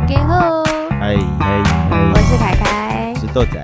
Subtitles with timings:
[0.00, 0.62] 大家好，
[0.98, 3.62] 嗨嗨嗨，我是凯凯，是豆仔。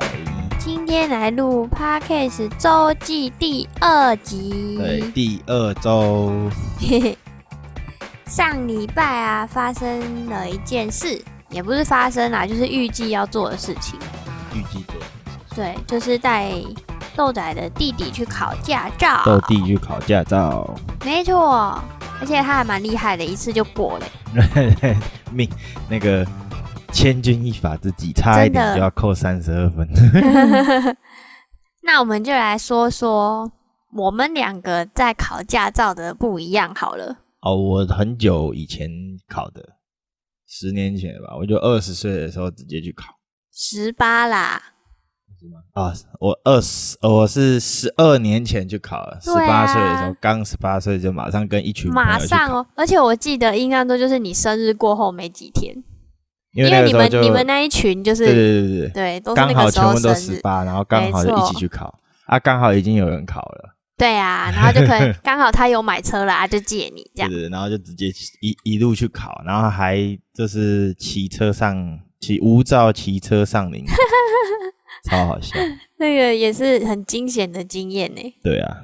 [0.59, 4.77] 今天来录 Podcast 周记第二集。
[4.79, 6.33] 对，第二周，
[8.27, 13.98] 上礼拜啊，发生了一件事，也不是发生啦，就是预计要做的事情。
[14.55, 14.95] 预计做
[15.57, 16.53] 对，就是带
[17.16, 19.23] 豆仔的弟弟去考驾照。
[19.25, 20.68] 豆弟去考驾照，
[21.05, 21.82] 没错，
[22.21, 24.07] 而且他还蛮厉害的，一次就过了。
[25.32, 25.49] 命
[25.89, 26.27] 那个
[26.93, 29.89] 千钧一发之际，差一点就要扣三十二分。
[31.82, 33.50] 那我们就来说说
[33.92, 37.17] 我们两个在考驾照的不一样好了。
[37.42, 38.91] 哦，我很久以前
[39.28, 39.62] 考的，
[40.48, 43.14] 十年前吧，我就二十岁的时候直接去考。
[43.53, 44.61] 十八啦，
[45.72, 52.67] 啊，我二十，我是十二年前就考了，十八岁的时候，刚十八岁就马上跟一群马，上哦！
[52.75, 55.75] 而且我记得印象中就是你生日过后没几天，
[56.53, 58.89] 因为你们你们那一群就是对对对对。
[58.91, 62.01] 对，都是刚那个时好全部都十八，然后刚好就一起去考。
[62.25, 67.31] 啊，刚好已经有人考了，对啊，然后就可能 刚好他有买车了啊，就借你这样。
[67.31, 68.07] 对对，对然后就直接
[68.41, 69.97] 一一路去考，然后还
[70.34, 73.84] 就是骑车上骑无照骑车上林，
[75.05, 75.58] 超好笑，
[75.98, 78.20] 那个也是很惊险的经验呢。
[78.42, 78.77] 对啊。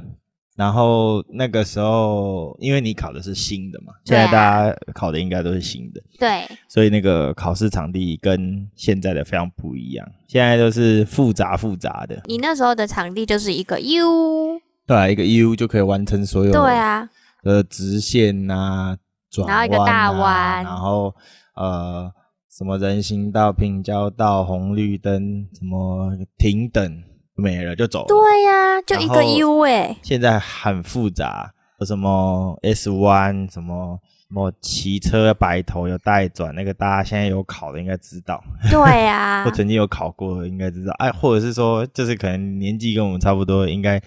[0.55, 17.09] 然后那个时候，因为你考的是新的嘛，现在大家考的应该都是新的，对，所以那个考试场地跟现在的非常不一样，现在都是复杂复杂的，你那时候的场地就是一个 U，对啊，一个 U 就可以完成所有对啊，
[17.45, 18.95] 呃直线呐、
[19.31, 20.63] 转然后一个大弯。
[20.63, 21.15] 然后
[21.57, 22.13] 呃
[22.53, 27.03] 什么人行道、平交道、红绿灯，什么停等
[27.35, 28.09] 没了就走了。
[28.09, 40.93] 对呀、就一个 U 哎、现在很复杂，有什么 S 弯，什么什么骑车白头有带转，那个大家现在有考的应该知道，对啊我， 曾经有考过的应该知道。
[40.99, 43.99] 哎，或者是说，就是可能年纪跟我们差不多，应该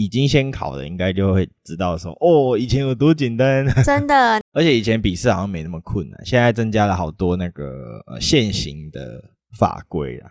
[0.00, 3.66] 已经先考的，应该就会知道说，哦，以前有多简单。
[3.84, 9.22] 真的 而且以前笔试好像没那么困难，现在增加了好多那个呃现行的
[9.58, 10.30] 法规啊，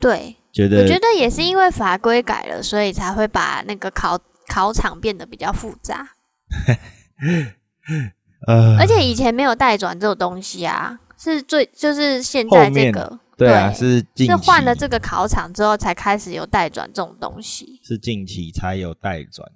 [0.00, 4.18] 对，觉得我觉得也是因为法规改了，所以才会把那个考
[4.48, 6.08] 考场变得比较复杂。
[8.46, 19.46] 呃，而且以前没有带转这种东西啊，是最就是现在这个对啊，是近期是换了这个考场之后才开始有代转这种东西是近期才有代转，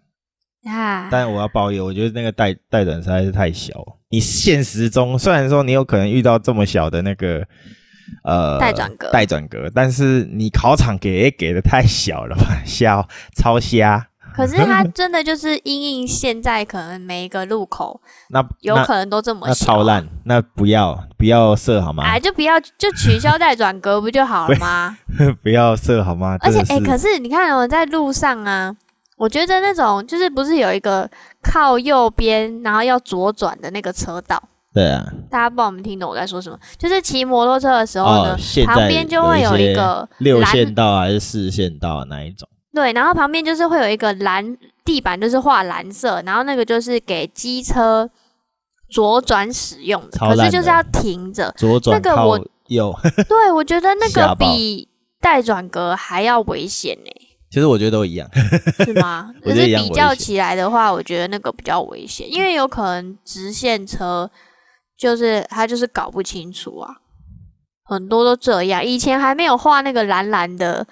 [0.70, 1.08] 啊。
[1.10, 3.72] 但我要抱怨，我觉得那个代代转实在是太小。
[4.10, 7.46] 你现实中虽然说你有可能遇到这么小的那个
[8.24, 14.09] 呃代转格代转格，但是你考场给也给的太小了吧，小超瞎。
[14.34, 22.04] 可是它真的就是因应现在可能每一个路口那那有可能都这么那小，超烂，那不要不要设好吗？
[22.04, 24.96] 哎，就不要就取消 带转格不就好了吗？
[25.42, 26.36] 不要设好吗？
[26.40, 28.74] 而且哎、可是你看我在路上啊，
[29.16, 31.08] 我觉得那种就是不是有一个
[31.42, 34.42] 靠右边然后要左转的那个车道，
[34.72, 36.58] 对啊，大家不知道我们听懂我在说什么？
[36.78, 42.48] 就是骑摩托车的时候呢，哦，旁边就会有一个六线道还是四线道那一种？
[42.72, 48.08] 对，然后旁边就是会有一个蓝地板，就是画蓝色，然后那个就是给机车
[48.90, 51.52] 左转使用的，的可是就是要停着。
[51.56, 52.38] 左转那个我
[52.68, 52.94] 有，
[53.28, 54.88] 对，我觉得那个比
[55.20, 57.10] 带转格还要危险呢、
[57.50, 58.28] 其实我觉得都一样。
[58.86, 59.28] 是吗？
[59.42, 64.30] 我可是比较起来的话，我觉得那个比较危险，因为有可能直线车
[64.96, 66.94] 就是他就是搞不清楚啊，
[67.84, 68.84] 很多都这样。
[68.84, 70.86] 以前还没有画那个蓝蓝的，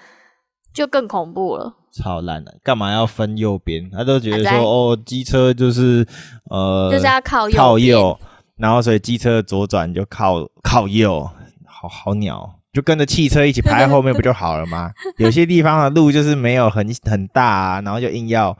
[0.79, 1.73] 就更恐怖了。
[1.91, 3.89] 超烂的，干嘛要分右边？
[3.91, 6.07] 他都觉得说，哦，机车就是
[6.49, 8.17] 呃，就是要靠右靠右，
[8.55, 11.29] 然后所以机车左转就靠靠右，
[11.65, 14.89] 好好鸟，就跟着汽车一起排在后面不就好了吗？
[15.19, 18.57] 有些地方的路就是没有很很大啊，然后就硬要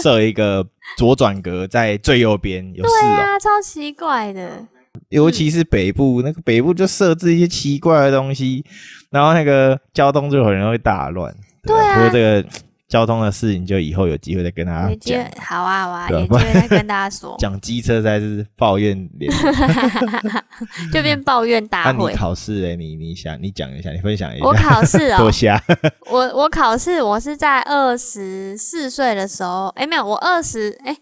[0.00, 0.64] 设一个
[0.96, 4.68] 左转格在最右边，有事啊，超奇怪的。
[5.08, 8.64] 尤其是北部，那个北部就设置一些奇怪的东西，
[9.10, 11.34] 然后那个交通就很容易大乱。
[11.62, 12.48] 对啊不过这个
[12.88, 15.24] 交通的事情，就以后有机会再跟大家讲。
[15.38, 20.92] 好啊好啊，有机会再跟大家说， 讲机车才是抱怨连连。
[20.92, 22.12] 就变抱怨那大会。
[22.12, 24.44] 你考试哎，你你想你讲一下，你分享一下。
[24.44, 25.62] 我考试啊 多，瞎。
[26.10, 30.94] 我我考试我是在二十四岁的时候，哎没有，我二十哎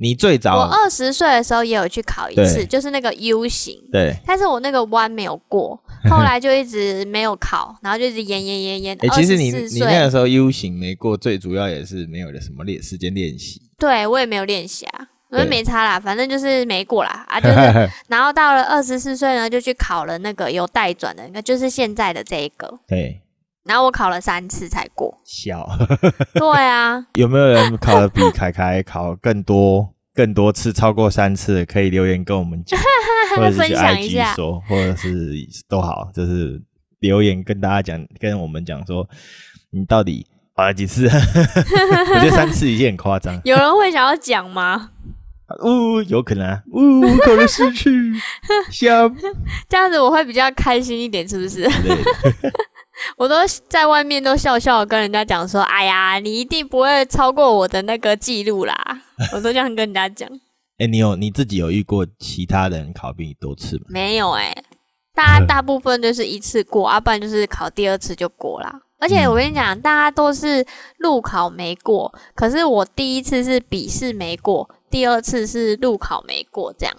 [0.00, 5.78] 你最早我早二十岁的时候也有去考一次，就是那个 U 型，对，但是我那个弯没有过，
[6.08, 8.98] 后来就一直没有考，然后就一直延延延延。
[9.00, 13.60] 哎，其实你你那个，时候 U 型没过，最主要也是没有的什么练时间练习。
[13.76, 23.20] 对我也没有练习啊，我也没差啦，反正就是没过啦啊， 就是，然后到了二十四岁呢，就去考了那个有带转的，那就是现在的这一个，对，
[23.68, 25.68] 然后我考了三次才过，笑。
[26.32, 31.66] 对啊， 有没有人考的比凯凯考更多、更多次，超过三次？
[31.66, 32.80] 可以留言跟我们讲，
[33.36, 35.34] 或者是去 分享一 IG 下说，或者是
[35.68, 36.58] 都好，就是
[37.00, 39.06] 留言跟大家讲，跟我们讲说，
[39.70, 40.26] 你到底
[40.56, 41.06] 考了几次？
[41.06, 43.38] 我觉得三次已经很夸张。
[43.44, 44.90] 有人会想要讲吗？
[45.62, 47.90] 呜、有可能啊，呜、考了四次，
[48.70, 49.08] 笑
[49.66, 51.68] 这样子我会比较开心一点，是不是？
[53.16, 53.36] 我都
[53.68, 58.74] 在外面都笑笑跟人家讲说，哎呀，你一定不会超过我的那个记录啦，
[59.32, 60.28] 我都这样跟人家讲。
[60.78, 63.84] 哎、你有你自己有遇过其他人考比你多次吗？
[63.88, 64.54] 没有哎、
[65.14, 68.80] 大家大部分就是一次过，啊，不然就是考第二次就过啦。
[69.00, 70.64] 而且我跟你讲，大家都是
[70.98, 76.94] 路考没过，可是我第一次是笔试没过，第二次是路考没过，这样，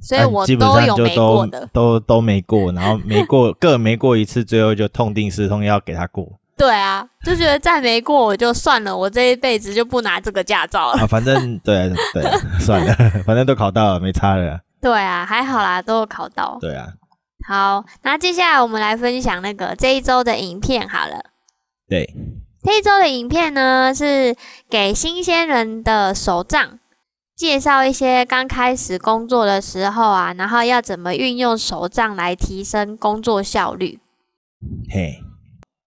[0.00, 1.46] 所以我基本上就都。
[1.72, 6.26] 都都没过，然后没过各没过一次，最后就痛定思痛要给他过
[6.56, 11.00] 对啊，就觉得再没过我就算了，我这一辈子就不拿这个驾照了。
[11.00, 12.22] 啊，反正 对对，
[12.58, 12.94] 算了，
[13.24, 16.58] 反正都考到了，没差了，对啊，还好啦，都有考到。
[16.60, 16.88] 对啊，
[17.48, 21.24] 好，那接下来我们来分享那个这一周的影片好了。
[21.88, 22.14] 对，
[22.62, 24.36] 这一周的影片呢，是
[24.68, 26.78] 给新鲜人的手账，
[27.40, 33.98] 介绍一些刚开始工作的时候啊，然后要怎么运用手账来提升工作效率。
[34.90, 35.22] 嘿，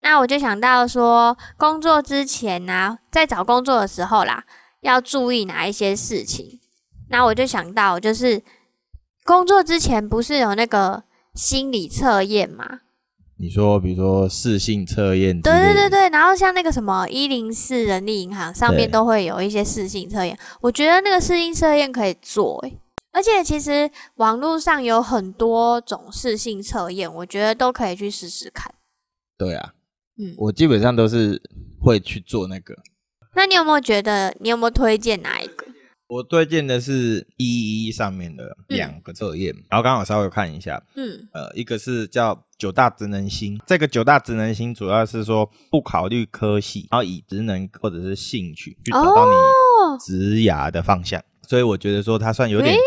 [0.02, 4.46] 那我就想到说，工作之前呢、在找工作的时候啦，
[4.82, 6.60] 要注意哪一些事情。
[7.10, 8.42] 那我就想到，就是
[9.24, 11.04] 工作之前不是有那个
[11.36, 12.80] 心理测验嘛？
[13.44, 22.80] 你说比如说视性测验，对对对，对，然后像那个什么一零四人力银行上面都会有一些试性测验，我觉得那个试性测验可以做诶，
[23.12, 28.74] 而且其实网络上有很多种试性测验，我觉得都可以去试试看。
[29.38, 29.74] 对啊，
[30.18, 31.42] 嗯，我基本上都是
[31.82, 32.74] 会去做那个。
[33.36, 35.63] 那你有没有觉得你有没有推荐哪一个？
[36.08, 41.28] 我推荐的是一一上面的两个测验，然后刚好稍微看一下，嗯。
[41.32, 52.80] 呃，一个是叫九大职能星，这个九大职能星主要是说不考虑科系，然后以职能或者是兴趣去找到你哦，职涯的方向，所以我觉得说它算有点诶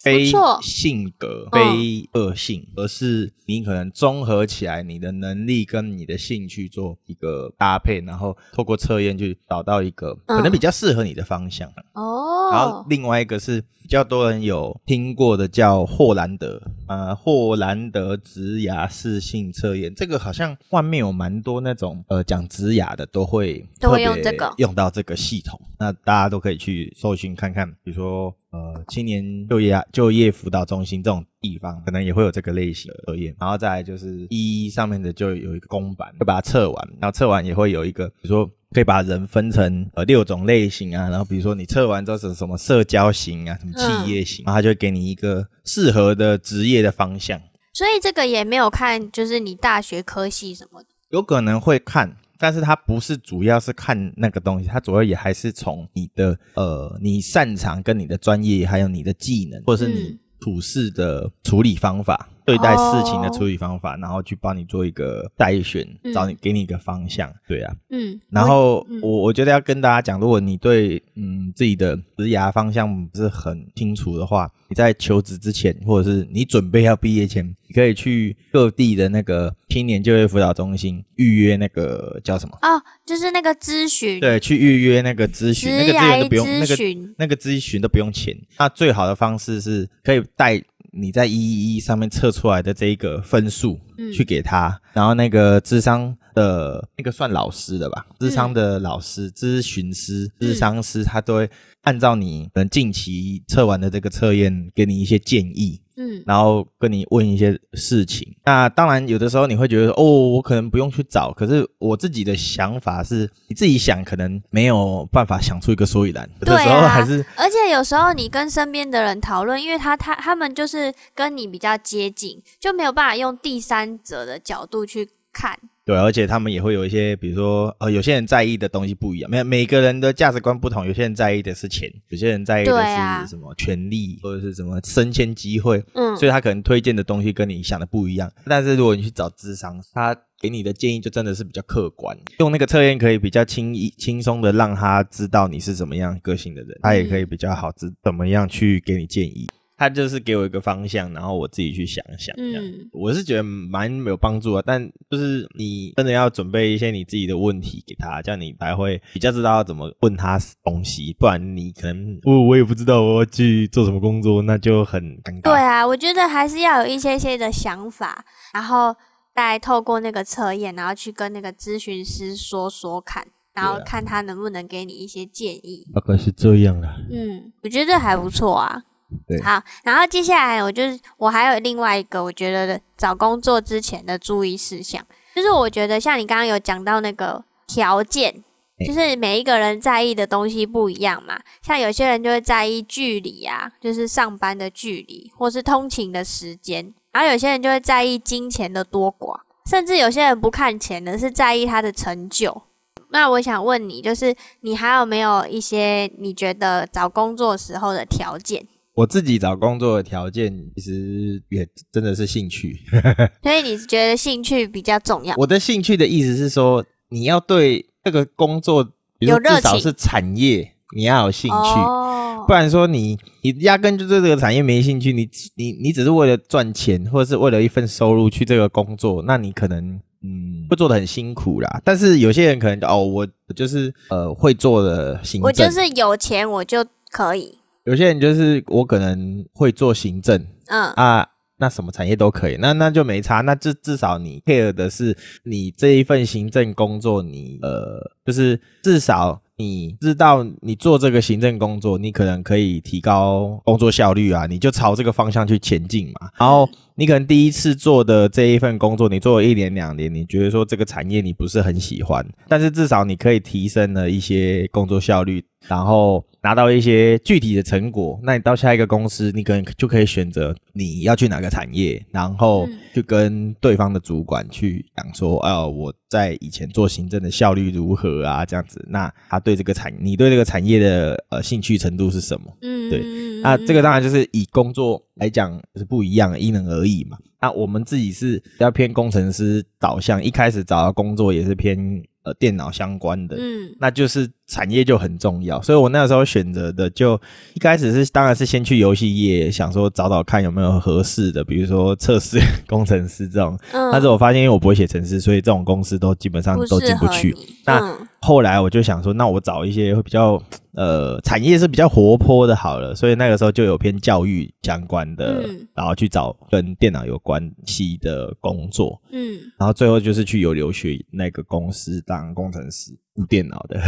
[0.00, 0.30] 非
[0.62, 11.68] 性格、嗯非恶性，而是你可能综合起来你的能力跟你的兴趣做一个搭配，然后透过测验去找到一个可能嗯比较适合你的方向。
[11.94, 47.40] 哦，然后另外一个是比较多人有听过的，叫霍兰德，呃，霍兰德职涯适性测验，这个好像外面有蛮多那种呃讲职涯的都会都会用这个用到这个系统，那大家都可以去搜寻看看，比如说呃青年就业就业辅导中心这种地方，可能也会有这个类型的测验，然后再来就是一上面的就有一个公版，会把它测完，然后测完也会有一个，比如说可以把人分成呃六种类型啊，然后比如说你测完之后是什么社交型啊，什么企业型，然后它就会给你一个适合的职业的方向，
[47.72, 50.88] 所以这个也没有看，就是你大学科系什么的。
[51.10, 52.16] 有可能会看。
[52.40, 67.74] 但是它不是主要是看那个东西，它主要也还是从你的呃你擅长跟你的专业，还有你的技能，或者是你普世的处理方法，对待事情的处理方法，然后去帮你做一个筛选，嗯找你给你一个方向，对啊。
[67.90, 82.56] 嗯，然后嗯我我觉得要跟大家讲，如果你对嗯自己的职涯方向不是很清楚的话，你在求职之前，或者是你准备要毕业前，你可以去各地的那个青年就业辅导中心预约那个叫什么？
[82.62, 88.34] 哦，就是那个咨询，对，去预约那个咨询，那职个咨询都不用，那个，那个咨询都不用钱。
[88.58, 94.12] 那最好的方式是可以带你在一一一上面测出来的这一个分数，嗯。
[94.12, 98.28] 去给他，然后那个智商的那个算老师的吧，嗯。
[98.28, 101.50] 智商的老师、咨询师、智商师，他都会
[101.82, 105.80] 按照你可能近期测完的这个测验，给你一些建议。
[105.98, 108.36] 嗯然后跟你问一些事情。
[108.44, 111.32] 那当然，有的时候你会觉得哦，我可能不用去找。
[111.32, 125.58] 可是我自己的想法是，你自己想可能没有办法想出一个所以然，有的对时候啊还是而且有时候你跟身边的人讨论，因为他他他们就是跟你比较接近，就没有办法用第三者的角度去看。
[125.88, 138.30] 对，而且他们也会有一些，比如说，呃，有些人在意的东西不一样，每每个人的价值观不同，有些人在意的是钱，有些人在意的是什么权利或者是什么升迁机会，嗯，所以他可能推荐的东西跟你想的不一样。
[138.44, 149.48] 但是如果你去找智商，他给你的建议就真的是比较客观，用那个测验可以比较轻易轻松的让他知道你是怎么样个性的人，他也可以比较好知怎么样去给你建议。
[149.78, 152.34] 他就是给我一个方向，然后我自己去想想。
[152.36, 154.62] 这样，嗯我是觉得蛮有帮助的。
[154.66, 161.14] 但就是你真的要准备一些你自己的问题给他，这样你才会比较知道要怎么问他东西。
[161.16, 165.42] 不然你可能我我也不知道我要去做什么工作，那就很尴尬。
[165.42, 168.92] 对啊，我觉得还是要有一些些的想法，然后
[169.32, 175.86] 再透过那个测验，然后去跟那个咨询师说说看，然后看他能不能给你一些建议。
[175.94, 176.96] 大概是这样啦。
[177.12, 178.82] 嗯，我觉得还不错啊。
[179.26, 185.02] 对好，然后接下来我就是我还有另外一个我觉得找工作之前的注意事项，
[185.34, 188.44] 就是我觉得像你刚刚有讲到那个条件，
[188.78, 191.40] 哎就是每一个人在意的东西不一样嘛。
[191.62, 202.62] 像有些人就会在意距离啊，就是上班的距离，或是通勤的时间，然后有些人就会在意金钱的多寡，甚至有些人不看钱的，是在意他的成就。
[203.10, 208.66] 那我想问你，就是你还有没有一些你觉得找工作时候的条件？
[208.98, 212.80] 我自己找工作的条件其实也真的是兴趣。
[213.40, 215.36] 所以你觉得兴趣比较重要？
[215.36, 218.82] 我的兴趣的意思是说，你要对这个工作，
[219.18, 221.56] 比如有热情至少是产业，你要有兴趣。
[221.56, 222.04] 哦
[222.48, 231.82] 不然说你你压根就对这个产业没兴趣，你你你只是为了赚钱或者是为了一份收入去这个工作，那你可能嗯会做的很辛苦啦。
[231.84, 241.26] 但是有些人可能就哦，我我就是呃会做的行政，我就是有钱我就可以，有些人就是我可能会做行政嗯啊。
[241.60, 243.40] 那什么产业都可以，那那就没差。
[243.40, 256.30] 那至至少你 care 的是你这一份行政工作，你呃，就是至少你知道你做这个行政工作，你可能可以提高工作效率啊，你就朝这个方向去前进嘛。
[256.38, 268.18] 然后你可能第一次做的这一份工作，你做了一年两年，你觉得说这个产业你不是很喜欢，但是至少你可以提升了一些工作效率，然后拿到一些具体的成果。
[268.22, 278.84] 那你到下一个公司，你可能就可以选择你要去哪个产业，然后就跟对方的主管去讲说，哦，我在以前做行政的效率如何啊，这样子。
[278.88, 282.56] 那他对这个产，你对这个产业的呃兴趣程度是什么？
[282.62, 287.16] 嗯，对嗯那这个当然就是以工作来讲是不一样，因人而异嘛。
[287.40, 291.78] 那我们自己是比较偏工程师导向，一开始找到工作也是偏
[292.24, 295.62] 呃电脑相关的，嗯那就是产业就很重要。
[295.62, 297.20] 所以我那时候选择的就
[297.54, 303.56] 一开始是当然是先去游戏业，想说找找看有没有合适的，比如说测试工程师这种。
[303.72, 307.36] 嗯，但是我发现因为我不会写程式，所以这种公司都基本上都进不去。
[307.64, 323.80] 那嗯后来我就想说，那我找一些会比较呃产业是比较活泼的好了，所以那个时候就有偏教育相关的，嗯然后去找跟电脑有关系的工作，嗯，然后最后就是去有留学那个公司当工程师，顾电脑的，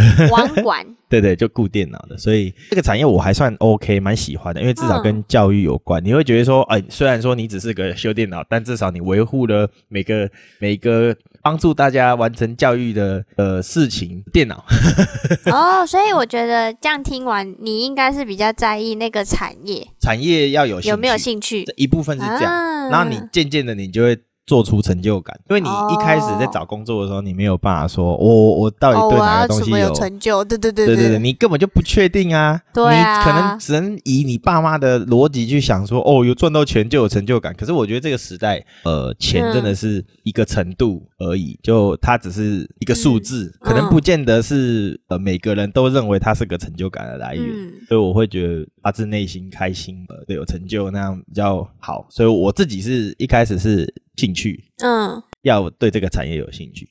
[0.54, 5.00] 网管， 对对，就顾电脑的，所以这个产业我还算 OK，蛮喜欢的，因为至少嗯。
[5.02, 14.64] 跟教育有关，你会觉得说，哎、虽然说你只是个修电脑，但至少你维护了每个每个帮助大家完成教育的呃事情，电脑。
[15.50, 22.90] 哦，所以我觉得这样听完，你应该是比较在意那个产业产业要有有没有兴趣，一部分是这样，啊。
[22.90, 30.44] 然后你渐渐的你就会做出成就感，因为你一开始在哦找工作的时候，你没有办法说我我到哦，底对哪个东西有成就？
[30.44, 32.60] 对对对对对对，你根本就不确定啊！
[32.74, 37.54] 对啊你可能只能以你爸妈的逻辑去想说，哦，有赚到钱就有成就感。
[37.54, 47.46] 可是我觉得这个时代，呃，钱嗯真的是一个程度而已，就它只是一个数字，可能嗯不见得是呃每个人都认为它是个成就感的来源。
[47.46, 52.06] 嗯所以我会觉得发自内心开心，呃，对，有成就那样比较好。
[52.08, 55.22] 所以我自己是一开始是兴趣，嗯。
[55.42, 56.86] 要对这个产业有兴趣，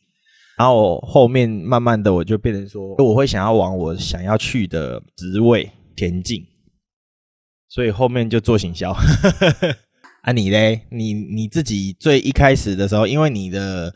[0.58, 6.44] 然后后面慢慢的我就变成说，我会想要往我想要去的职位前进，
[7.68, 8.92] 所以后面就做行销。
[10.24, 10.82] 啊，你嘞？
[10.90, 13.94] 你你自己最一开始的时候，因为你的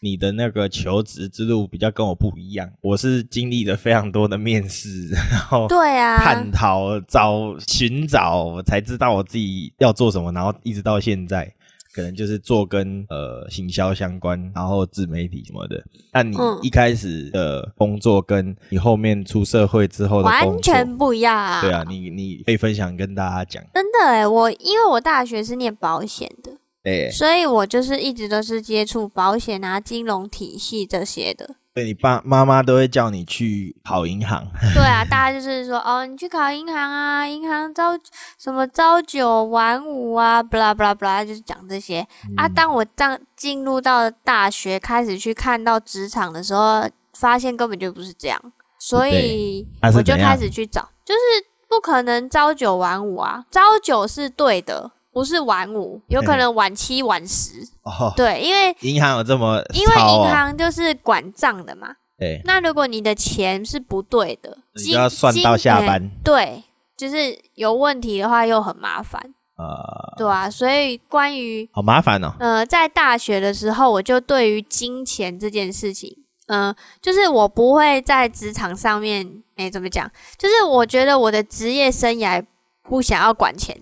[0.00, 11.54] 你的那个求职之路比较跟我不一样，我是经历了非常多的面试，然后对啊，探讨、找、寻找，我才知道我自己要做什么，然后一直到现在，
[11.92, 15.84] 可能就是做跟呃行销相关，然后自媒体什么的。
[16.12, 21.60] 那你嗯一开始的工作，跟你后面出社会之后的工作，完全不一样啊！
[21.60, 23.62] 对啊，你你可以分享跟大家讲。
[23.74, 31.56] 真的哎，我因为我大学是念保险的，对，所以我就是一直都是接触保险啊、金融体系这些的。
[31.74, 37.98] 对你爸妈妈都会叫你去考银行，对啊，大家就是说哦，你去考银行啊，银行朝
[38.38, 42.00] 什么朝九晚五啊，不啦不啦不啦，就是讲这些、
[42.36, 42.46] 啊。
[42.46, 42.52] 嗯。
[42.52, 48.38] 当我当进入到大学，开始去看到职场的时候，发现根本就不是这样，
[48.78, 51.20] 所以我就开始去找，就是
[51.68, 61.88] 不可能朝九晚五啊，朝九是对的，不是晚五，有可能晚七晚十，哦，对，因为银行有这么因为银行就是管账的嘛。
[62.18, 65.80] 对，那如果你的钱是不对的，就要算到下。
[65.80, 66.62] 班，对，
[66.96, 69.20] 就是有问题的话又很麻烦，
[69.56, 72.32] 呃，对啊，所以关于好麻烦哦。
[72.38, 76.16] 呃，在大学的时候，我就对于金钱这件事情，
[76.46, 80.08] 嗯、就是我不会在职场上面，哎、怎么讲？
[80.38, 82.44] 就是我觉得我的职业生涯
[82.88, 83.76] 不想要管钱，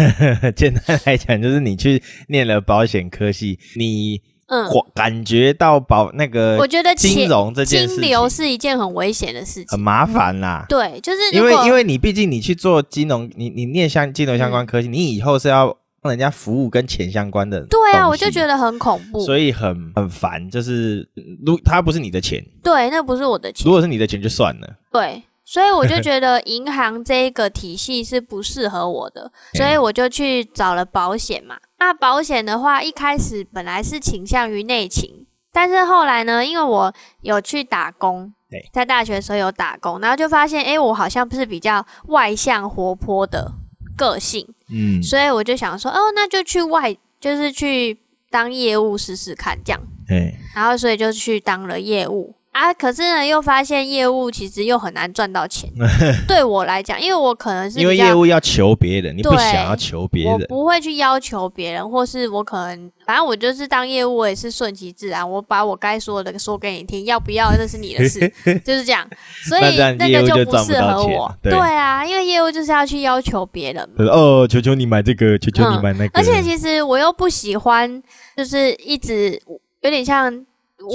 [0.56, 10.64] 简单来讲，就是你去念了保险科系，你嗯，感感觉到保那个我觉得金融这件事金流是一件很危险的事情，很麻烦啦。
[10.68, 17.60] 对，就是因为因为你毕竟你去做金融，你你念相金融相关嗯科技，你以后是要帮人家服务跟钱相关的。
[17.66, 21.08] 对啊，我就觉，得很恐怖，所以很很烦，就是
[21.44, 23.72] 如它不是你的钱，对，那不是我的钱如。
[23.72, 24.76] 果是你的钱就算了。
[24.92, 31.56] 对，所以我就 觉得银行这一个体系是不适合我的，所以我就去找了保险嘛。
[31.78, 43.52] 那保险的话，一开始本来是倾向于内勤，但是后来呢，因为我有去打工对，在大学的时候有打工，然后就发现，哎，我好像不是比较外向活泼的
[43.96, 47.98] 个性，嗯，所以我就想说，哦，那就去外，就是去
[48.30, 49.80] 当业务试试看这样。
[50.08, 55.70] 对，然后所以就去当了业务啊，可是呢又发现业务其实又很难赚到钱。
[56.26, 68.20] 对我来讲，因为我可能是因为业务要求别人，你不对想要求别我人，不会去要求别人，或是我可能反正我就是当业务，我也是顺其自然，我把我该说的说给你听，要不要那是你的事，
[68.64, 69.06] 就是这样。
[69.44, 71.30] 所以那这样那业务就不适合我。
[71.42, 74.04] 对啊，因为业务就是要去要求别人嘛。
[74.06, 78.02] 哦，求求你买这个，求求你买那个，而且其实我又不喜欢，
[78.34, 79.38] 就是一直
[79.82, 80.46] 有点像催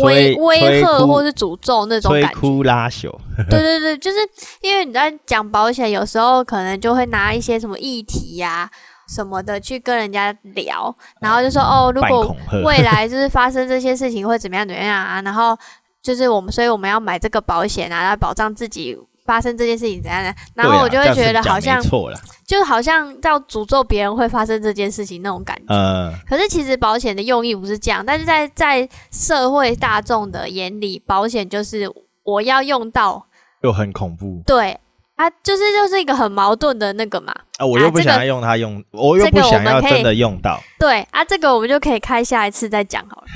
[0.03, 2.39] 威威吓或是诅咒那种感觉。
[2.39, 3.09] 枯拉朽，
[3.49, 4.17] 对对对，就是
[4.61, 8.69] 因为你在讲保险，有时候可能就会拿一些什么议题呀、
[9.07, 15.57] 什么的去跟人家聊，然后就说哦，如果未来就 是发生这些事情会怎么样怎么样啊，然后
[16.01, 25.73] 就是我们，所以我们要买这个保险啊，来保障自己发生这件事情怎样的，然后我就会觉得好像错了，就好像要诅咒别人会发生这件事情那种感觉。
[25.73, 31.89] 呃，可是其实保险的用意不是这样，但是在在社会大众的眼里，保险就是
[32.23, 33.25] 我要用到，
[33.61, 34.77] 又很恐怖对
[35.15, 37.33] 啊，就是就是一个很矛盾的那个嘛。
[37.61, 37.65] 啊！
[37.65, 43.27] 我又不想要用它用，我又不想要真的用到，对啊，这个我们就可以开下一次再讲好了。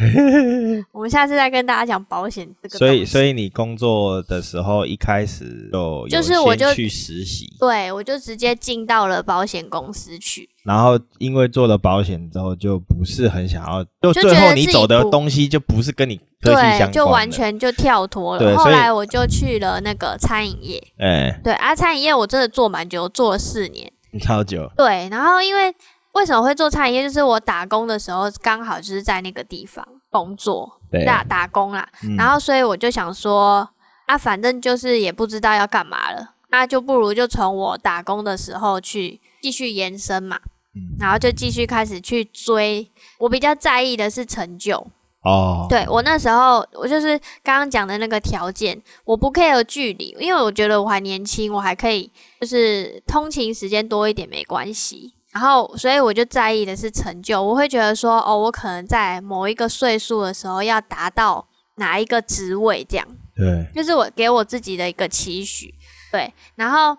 [0.92, 2.94] 我们下次再跟大家讲保险这个东西。
[2.94, 10.50] 所以所以你工作的时候一开始就就是我就去实习，对我就直接进到了保险公司去。
[10.64, 18.58] 然后因为做了保险之后，就不是很想要，就就最后你走的东西就不是跟你科技相关就完全就跳脱了。
[18.58, 23.92] 后来我就去了那个餐饮业，哎，对啊，餐饮业我真的做蛮久，做了四年。
[24.20, 25.74] 超久，对，然后因为
[26.14, 33.68] 为什么会做餐饮业，就是我打工的时候刚好就是在那个地方工作对，打打工啦，嗯然后所以我就想说
[34.06, 40.40] 啊，反正就是也不知道要干嘛了，那就不如就从我打工的时候去继续延伸嘛，
[40.74, 42.90] 嗯然后就继续开始去追。
[43.18, 44.88] 我比较在意的是成就，
[45.26, 52.10] 哦，对我那时候，我就是刚刚讲的那个条件，我不 care 距离，因为我觉得我还年轻，我还可以
[52.40, 55.14] 就是通勤时间多一点没关系。
[55.32, 65.74] 然后，所以我就在意的是成就，我会觉得说，哦，我可能在某一个岁数的时候要达到哪一个职位，这样对，就是我给我自己的一个期许。
[66.10, 66.98] 对，然后，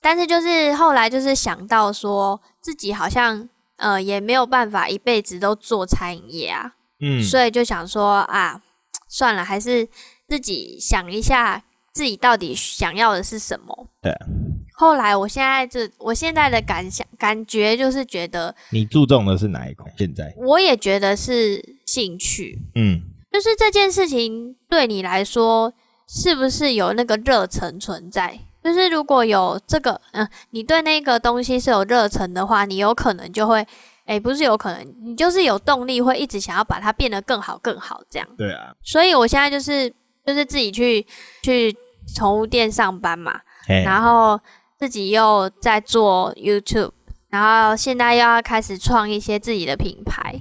[0.00, 8.60] 但是就是后来就是想到说自己好像呃也没有办法一辈子都做餐饮业啊，嗯，所以就想说啊，
[9.08, 9.88] 算了，还是
[10.28, 13.88] 自己想一下自己到底想要的是什么。
[14.02, 14.26] 对啊。
[14.74, 19.92] 后来我现在这我现在的感想感觉就是觉得，你注重的是哪一块？
[19.98, 23.00] 现在，我也觉得是兴趣，嗯，
[23.32, 25.72] 就是这件事情对你来说
[26.08, 28.38] 是不是有那个热忱存在？
[28.62, 33.66] 就是如果有这个，嗯、你对那个东西是有热忱的话，你有可能就会，
[34.08, 38.26] 诶，不是有可能，你就是有动力会一直想要把它变得更好、更好这样。
[38.38, 39.88] 对啊，所以我现在就是
[40.26, 41.06] 就是自己去
[41.42, 41.76] 去
[42.16, 44.40] 宠物店上班嘛，哎，然后
[44.78, 46.92] 自己又在做 YouTube，
[47.28, 50.40] 然后现在又要开始创一些自己的品牌，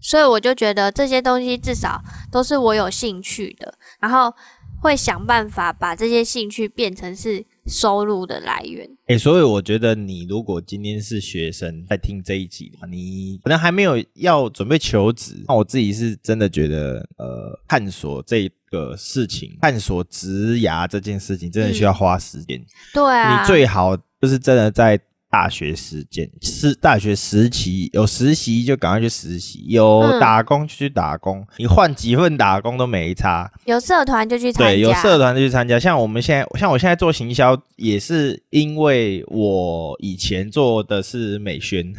[0.00, 4.34] 所以我就觉得这些东西至少都是我有兴趣的，然后
[4.82, 8.88] 会想办法把这些兴趣变成是收入的来源。
[9.06, 22.64] 哎、所以我觉得你如果今天是学生在听这一集的话，你可能还没有要准备求职，那我自己是真的觉得，呃，探索这个事情，探索职涯这件事情，真的需要花时间。
[22.92, 24.98] 对啊，你最好就是真的在
[25.34, 30.20] 大学时间是大学实习有实习就赶快去实习，有嗯。
[30.20, 33.50] 打工就去打工，你换几份打工都没差。
[33.64, 35.78] 有社团就去参加，对，有社团就去参加。
[35.78, 41.92] 像我们现在，像我现在做行销，也是因为我以前做的是美宣，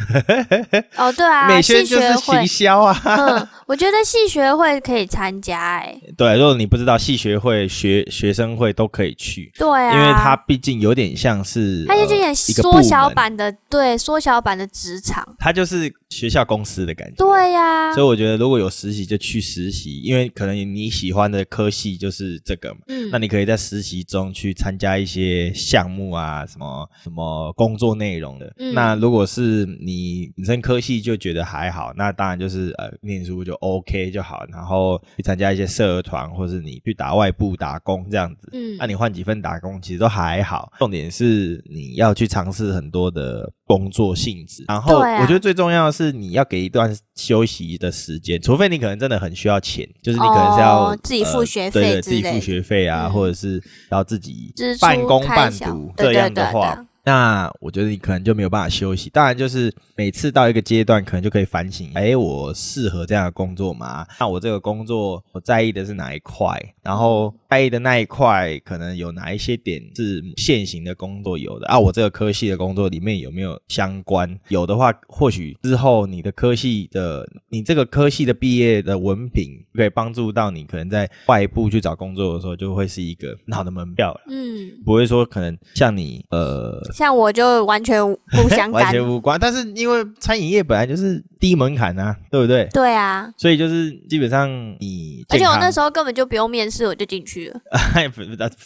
[0.96, 3.00] 哦，对啊，美宣就是行，销啊。
[3.04, 17.16] 嗯，我觉得系学会可以参加、哎，对，如果你不知道，系学会、学学生会都可以去，对啊，因为它毕竟有点像是，它就有点缩小门，版的，对，缩小版的职场，它就是学校公司的感觉。
[17.18, 22.80] 对呀、所以我觉得，如果有实习就去实习，因为可能你喜欢的科系就是这个嘛。
[22.88, 28.54] 嗯，那你可以在实习中去参加一些项目啊，什么什么工作内容的。
[28.58, 38.50] 嗯那如果是你本身科系就觉得还好，那当然就是呃念书就 OK 就好，然后去参加一些社团，或是你去打外部打工这样子。
[38.54, 44.64] 嗯那你换几份打工其实都还好，重点是你要去尝试很多的工作性质。
[44.68, 56.86] 然后我觉得最重要的是你要给一段休息的时间，除非你可能真的很需要钱，就是你可能是要、哦自己付呃学对对，费之类自己付学费啊，嗯或者是要自己半工半读对对这样的对话对。
[57.06, 59.10] 那我觉得你可能就没有办法休息。
[59.12, 64.06] 当然，就是每次到一个阶段，可能就可以反省：哎，我适合这样的工作吗？
[64.20, 66.60] 那我这个工作我在意的是哪一块？
[66.82, 71.80] 然后在意的那一块，可能有哪一些点是现行的工作有的啊？
[71.80, 74.38] 我这个科系的工作里面有没有相关？
[74.50, 84.22] 有的话，或许之后你的科系的，你这个科系的毕业的文凭，可以帮助到你可能在外部去找工作的时候，就会是一个很好的门票了。
[84.28, 92.66] 嗯，不会说可能像你呃像我就完全不相完干， 全无关，但是因为餐饮业本来就是低门槛啊，对不对？
[92.72, 97.60] 对啊，所以就是基本上你而且我那时候根本就不用面试，我就进去了，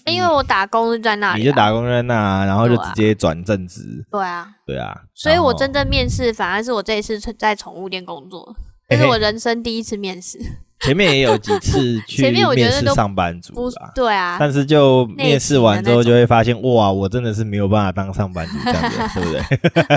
[0.05, 4.95] 因为我打工是在那里、啊，你就打工在那，然后就直接转正职，对啊，对啊。
[5.15, 8.55] 所以我真正面试反而是我这一次在宠物店工作，
[8.87, 10.37] 这是我人生第一次面试，
[10.81, 13.69] 前面也有几次去前面试上班族。
[13.93, 19.31] 对啊，但是就面试完之后，就会发现，哇，我真的是没有办法当上班族这样子，对不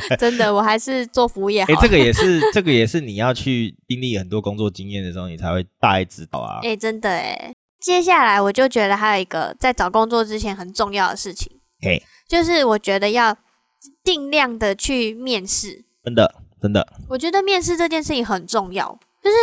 [0.08, 0.16] 对？
[0.18, 1.80] 真的我还是做服务业 好。
[1.80, 6.60] 这个也是，这个也是你要去经历很多工作经验的时候，你才会大概知道啊。
[6.66, 7.52] 哎、真的哎。
[7.80, 13.36] 接下来我就觉得还有一个在找工作之前很重要的事情，嘿，就是我觉得要
[14.04, 15.84] 尽量的去面试。
[16.04, 19.36] 真的，真的，我觉得面试这件事情很重要，就是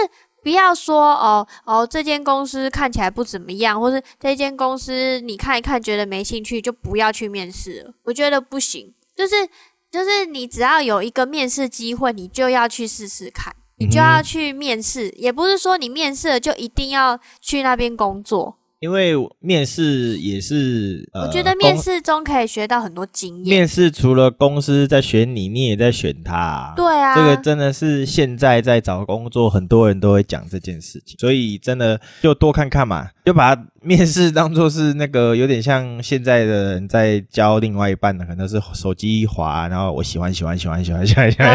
[0.49, 7.93] 不要说哦哦这间公司看起来不怎么样，或是这间公司你看一看觉得没兴趣，就不要去面试了。
[8.05, 9.47] 我觉得不行，就是
[9.91, 13.55] 就是你只要有一个面试机会，你就要去试试看。
[13.77, 18.57] 你就要嗯去面试，也不是说你面试了就一定要去那边工作。
[18.79, 23.57] 因为面试也是，呃、我觉得面试中可以学到很多经验。
[23.57, 26.73] 面试除了公司在选你，你也在选他、啊。
[26.77, 41.47] 对啊，这个真的是现在在找工作，很多人都会讲这件事情，所以真的就多看看嘛，就把面试当做是那个有点像现在的人在教另外一半的，可能是手机一滑，然后我喜欢喜欢喜欢喜欢喜欢喜欢，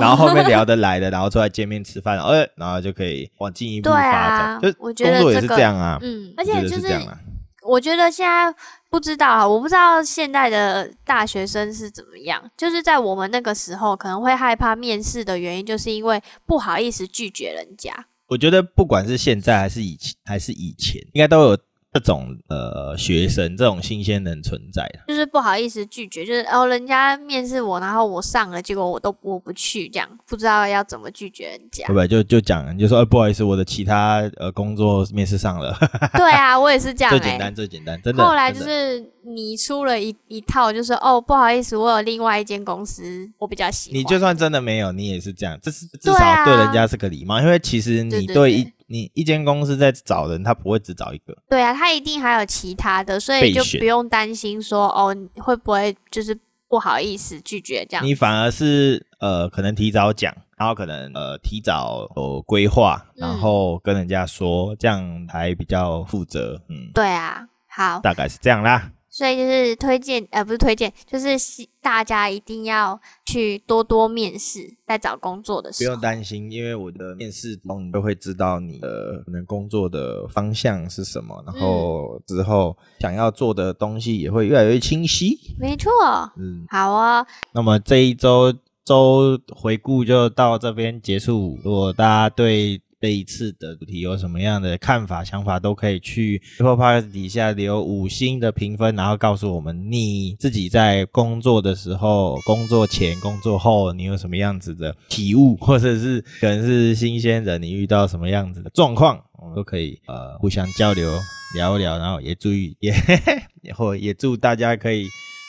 [0.00, 7.18] 然后后面聊得来的，然后出来见面吃饭，呃，然后就可以往进一步对发啊展，就我觉得工作也是这样啊，嗯，而且就是这样啊。
[7.64, 8.54] 我觉得现在
[8.88, 12.42] 不知道啊，我不知道现在的大学生是怎么样。
[12.56, 18.06] 就是在我们那个时候，可能会害怕面试的原因，就是因为不好意思拒绝人家。
[18.28, 21.58] 我觉得不管是现在还是以前，还是以前，应该都有
[21.92, 31.94] 这种呃学生这种新鲜人存在啊就是不好意思拒绝，就是哦，人家面试我，然后我上了，结果我都我不去，这样不知道要怎么拒绝人家对。
[31.94, 35.74] 不对就就讲，你就说，呃，不好意思，我的其他呃工作面试上了，
[36.14, 37.18] 对啊，我也是这样、欸。
[37.18, 38.24] 最简单，最简单，真的。
[38.24, 43.98] 后来就是你出了一一套，就是哦，不好意思，我有另外一间公司，我比较喜欢。
[43.98, 56.36] 你就算真的没有，你也是这样，这是至少对人家是个礼貌，因为其实你对一对你一间公司在找人，他不会只找一个，对啊，他一定还有其他的，所以就不用担心说哦，你会不会就是
[56.68, 58.04] 不好意思拒绝这样。
[58.04, 63.38] 你反而是呃可能提早讲，然后可能呃提早有规划，然嗯。
[63.38, 68.90] 后跟人家说，这样还比较负责，嗯，对啊，好，大概是这样啦。
[69.18, 75.88] 所以就是推荐，呃，不是推荐，就是希大家一定要去多多面试，在找工作的时候。
[75.88, 85.36] 不用担心，因为我的面试中你都会知道你的可能工作的方向是什么，然后之后想要做的东西也会越来越清晰。
[85.58, 85.90] 没错，
[86.36, 88.54] 嗯，好哦，那么这一周
[88.84, 91.58] 周回顾就到这边结束。
[91.64, 111.12] 如果大家对这一次的主题有什么样的看法、想法，都可以去 Apple Podcast 底下留五星的评分，然后告诉我们你自己在工作的时候、工作前、工作后，你有什么样子的体悟，或者是可能是新鲜人，你遇到什么样子的状况，我们都可以呃互相交流
[111.54, 112.92] 聊一聊，然后也注意也
[113.62, 115.06] 也或也祝大家可以。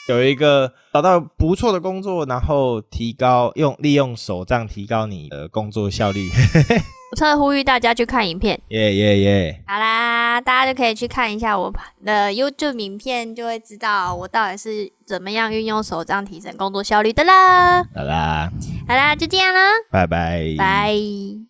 [0.08, 6.28] 有一个找到不错的工作，然后提高用利用手账提高你的工作效率。
[7.10, 8.60] 我特呼吁大家去看影片。
[8.68, 9.62] 耶耶耶！
[9.66, 11.72] 好啦，大家就可以去看一下我
[12.04, 17.82] 的 YouTube 影片，就会知道我到底是怎么样运用手账提升工作效率的啦。
[17.94, 18.48] 好啦，
[18.86, 20.54] 好啦，就这样啦，拜拜。
[20.56, 21.49] 拜。